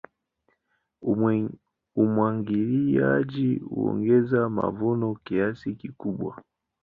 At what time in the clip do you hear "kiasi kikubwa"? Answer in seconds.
5.23-6.41